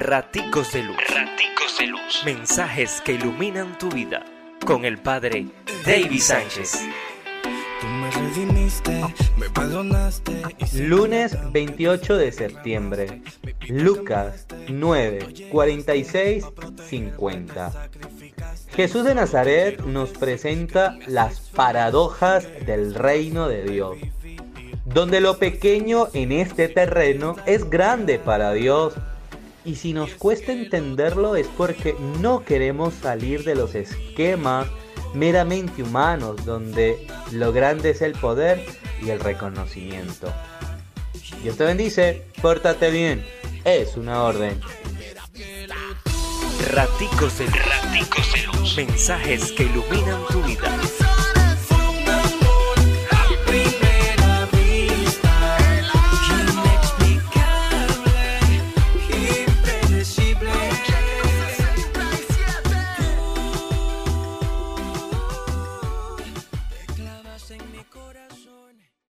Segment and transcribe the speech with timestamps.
[0.00, 0.96] Raticos de Luz.
[0.96, 2.22] Raticos de Luz.
[2.24, 4.24] Mensajes que iluminan tu vida.
[4.64, 5.46] Con el Padre
[5.84, 6.86] David Sánchez.
[10.74, 13.22] Lunes 28 de septiembre.
[13.66, 16.44] Lucas 9, 46,
[16.88, 17.88] 50.
[18.76, 23.98] Jesús de Nazaret nos presenta las paradojas del reino de Dios,
[24.84, 28.94] donde lo pequeño en este terreno es grande para Dios
[29.68, 34.66] y si nos cuesta entenderlo es porque no queremos salir de los esquemas
[35.12, 38.64] meramente humanos donde lo grande es el poder
[39.02, 40.32] y el reconocimiento.
[41.42, 43.22] Dios te bendice, pórtate bien,
[43.66, 44.58] es una orden.
[46.70, 48.74] Raticos de Raticos.
[48.74, 50.78] Mensajes que iluminan tu vida.
[67.58, 68.07] sing me cool.